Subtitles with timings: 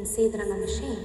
[0.00, 0.99] And you can see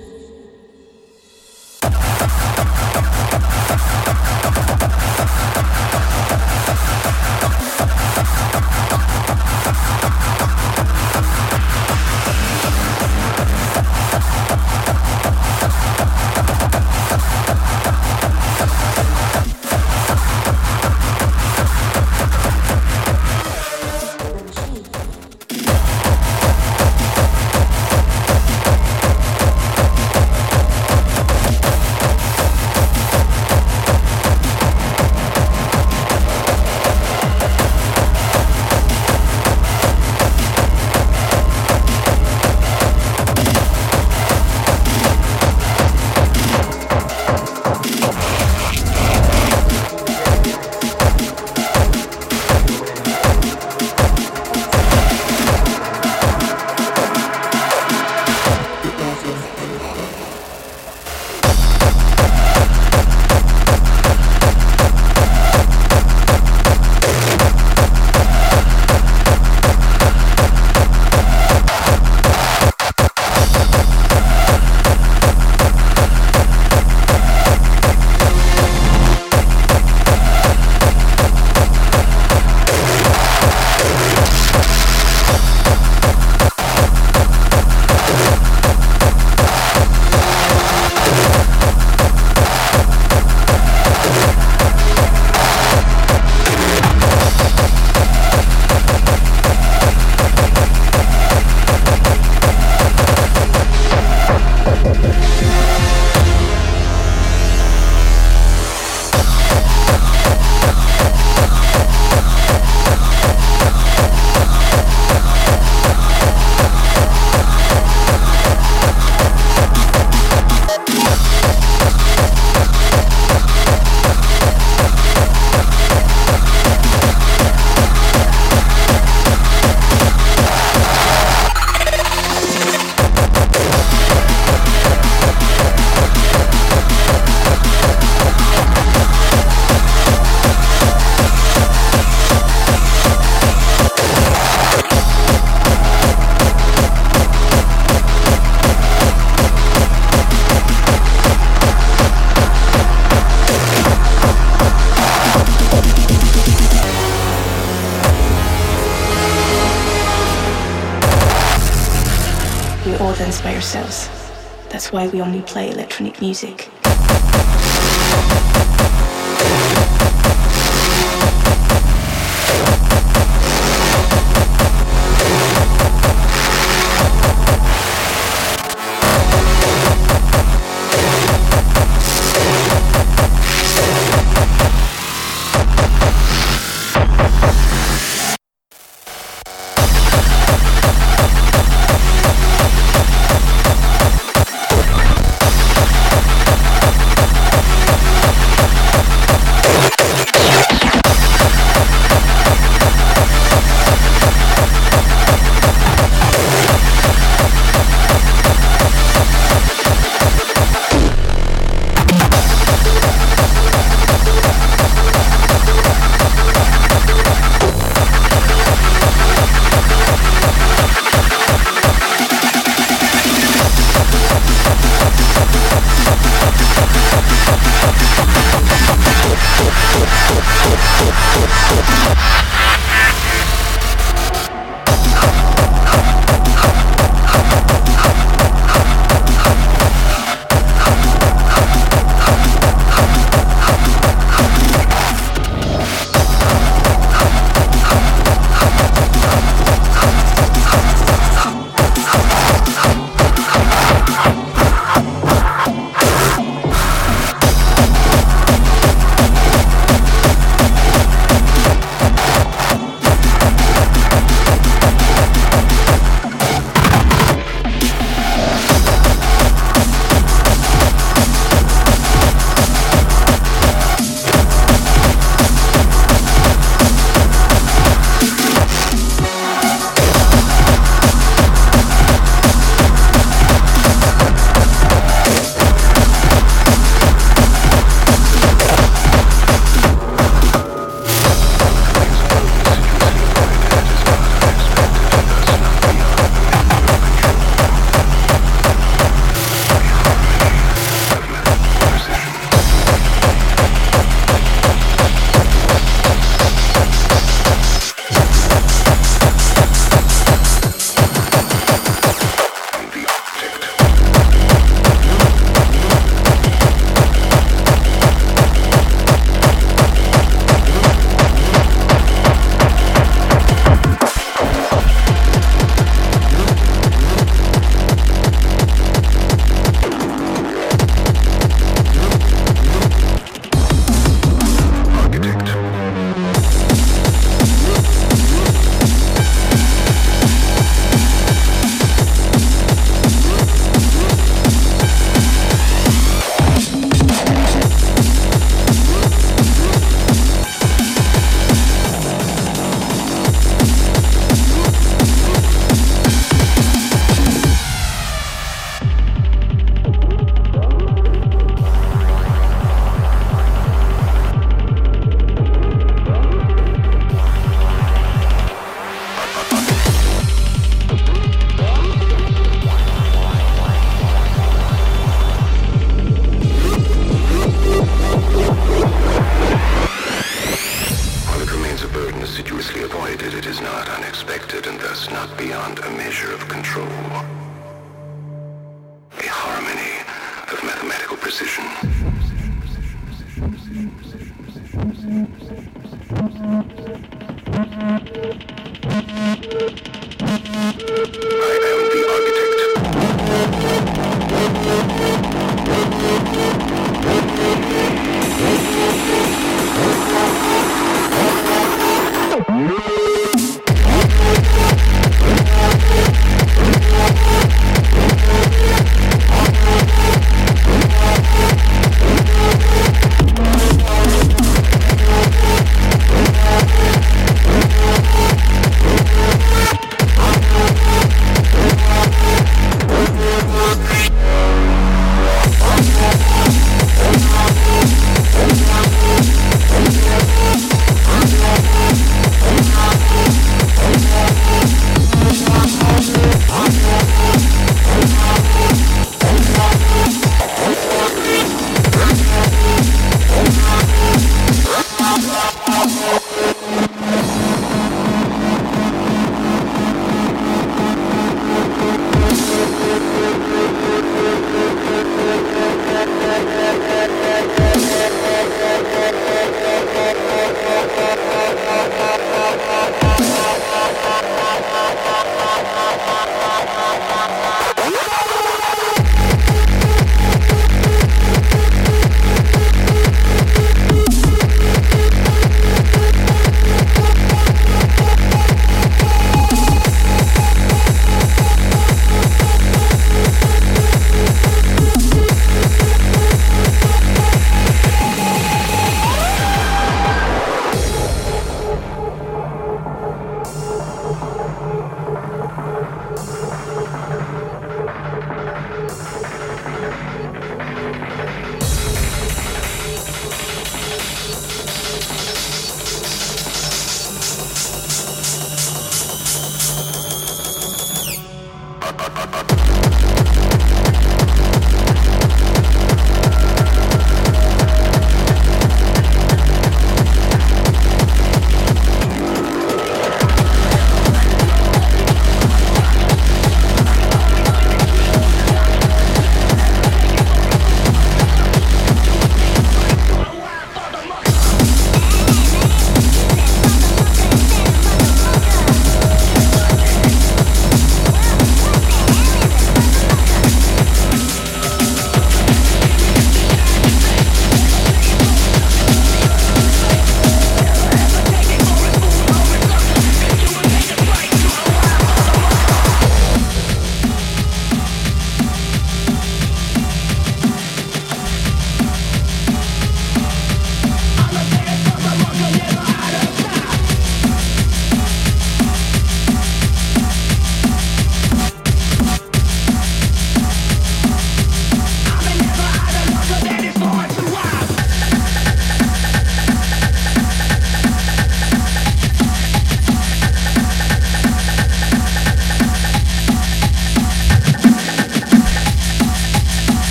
[163.26, 164.70] that I'm a machine.
[164.92, 166.70] why we only play electronic music.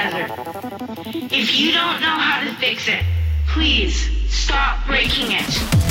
[0.00, 0.34] together.
[1.30, 3.04] If you don't know how to fix it,
[3.48, 5.89] please stop breaking it.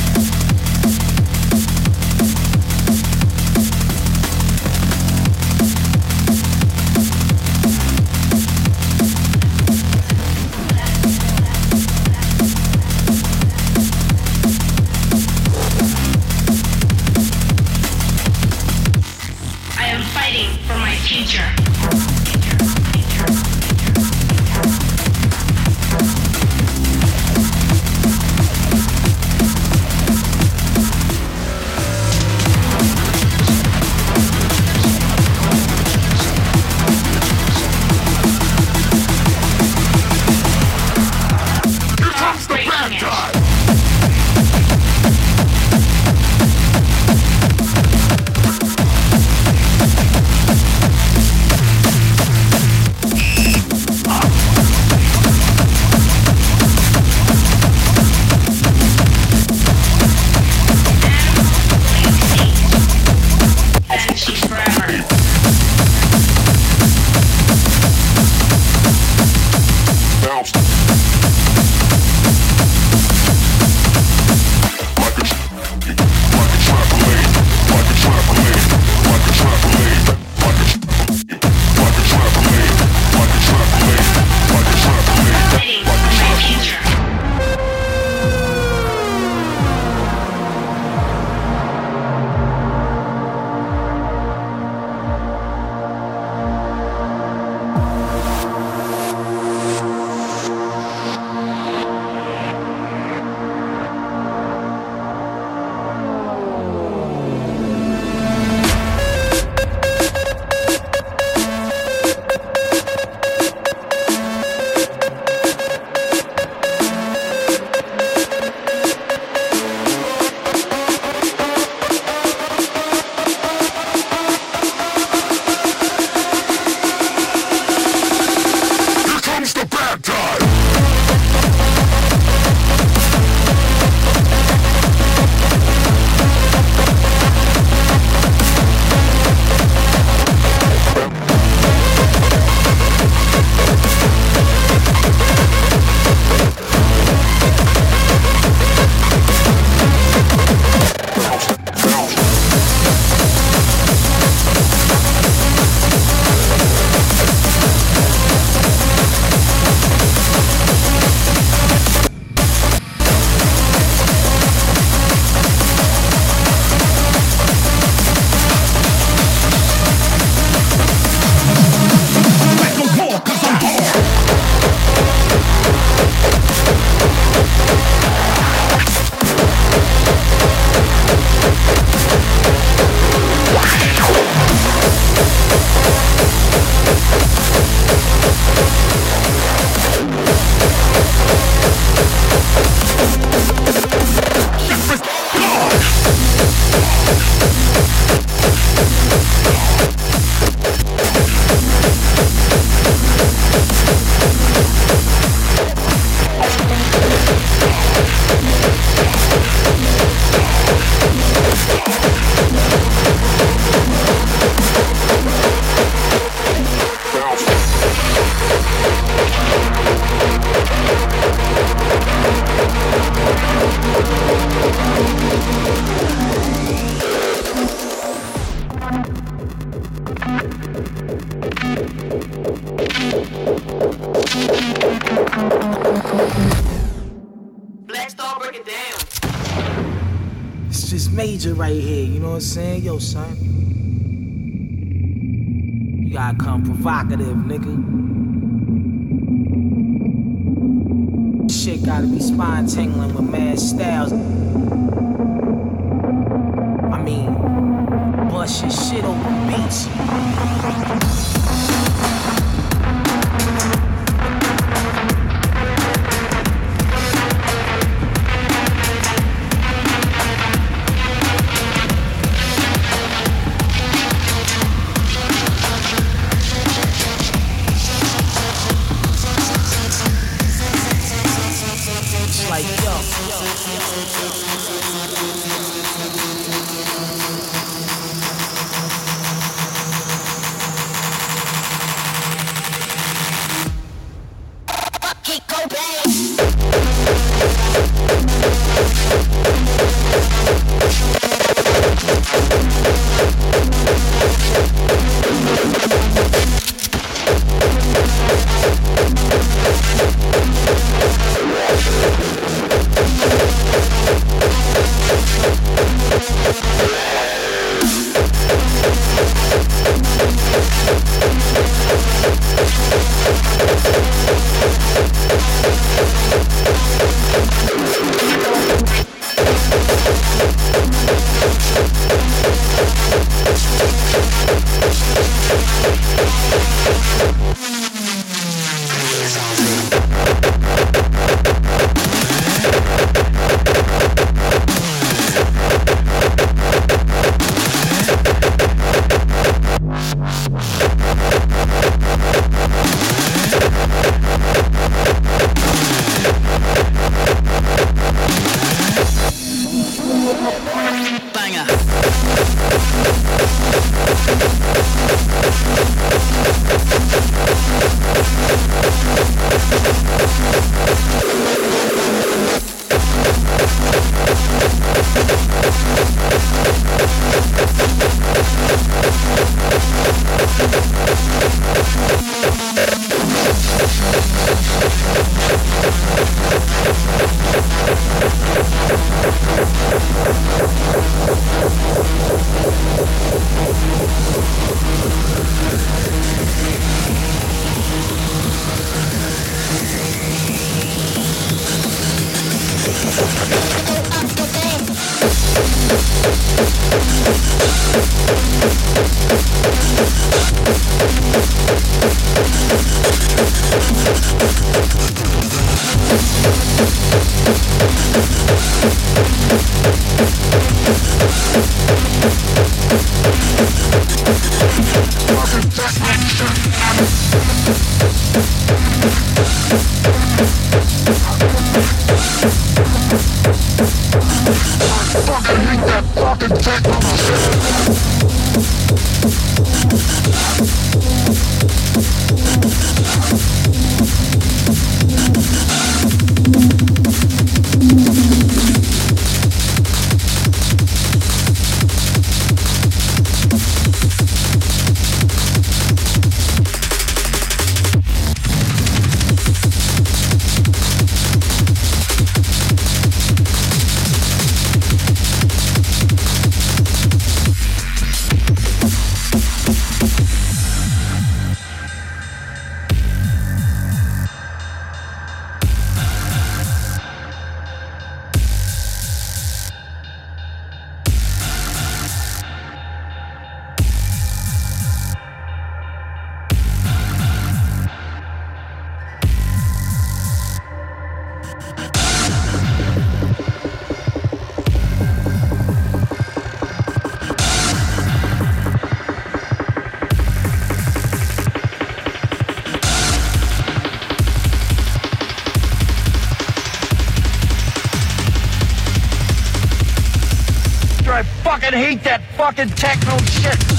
[512.50, 513.79] Fucking techno shit.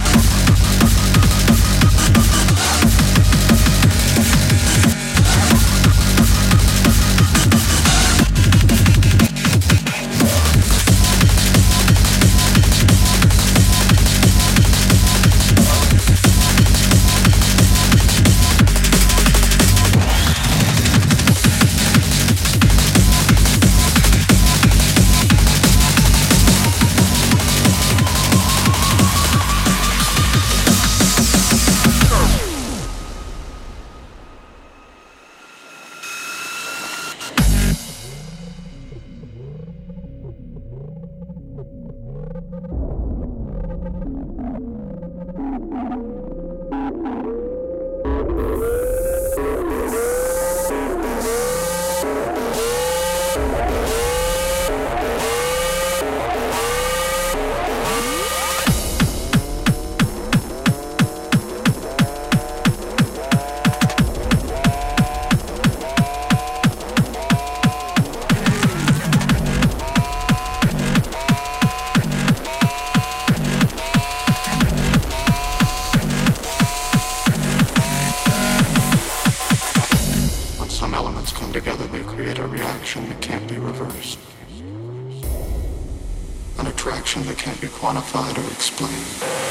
[86.59, 89.50] An attraction that can't be quantified or explained.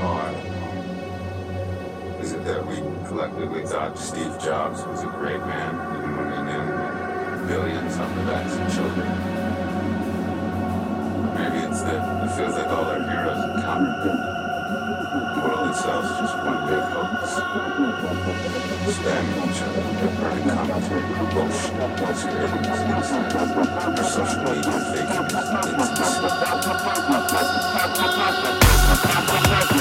[0.00, 0.32] Know.
[2.20, 2.76] Is it that we
[3.06, 6.64] collectively thought Steve Jobs was a great man, even when we knew
[7.46, 9.08] billions on the backs of children?
[11.20, 14.16] Or maybe it's that it feels like all our heroes are counterfeit.
[15.36, 17.36] The world itself's just one big hoax.
[18.90, 25.10] Spamming each other with burning commentary, bullshit, conspiracies, insights, our social media fake
[29.50, 29.79] Fuck